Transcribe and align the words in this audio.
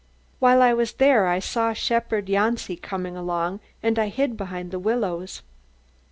While 0.39 0.63
I 0.63 0.73
was 0.73 0.93
there 0.93 1.27
I 1.27 1.37
saw 1.37 1.73
shepherd 1.73 2.25
Janci 2.25 2.75
coming 2.75 3.15
along 3.15 3.59
and 3.83 3.99
I 3.99 4.07
hid 4.07 4.35
behind 4.35 4.71
the 4.71 4.79
willows. 4.79 5.43